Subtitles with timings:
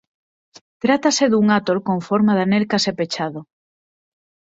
[0.83, 3.39] Trátase dun atol con forma de anel case pechado.